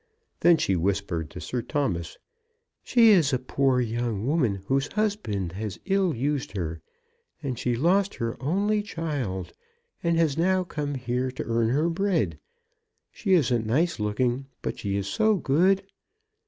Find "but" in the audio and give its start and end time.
14.63-14.79